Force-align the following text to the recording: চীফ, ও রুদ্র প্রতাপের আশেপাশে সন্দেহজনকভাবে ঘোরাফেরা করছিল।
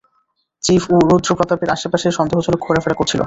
চীফ, 0.63 0.83
ও 0.89 1.07
রুদ্র 1.09 1.29
প্রতাপের 1.37 1.73
আশেপাশে 1.75 2.07
সন্দেহজনকভাবে 2.17 2.65
ঘোরাফেরা 2.65 2.95
করছিল। 2.99 3.19